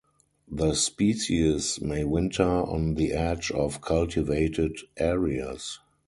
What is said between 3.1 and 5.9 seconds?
edge of cultivated areas.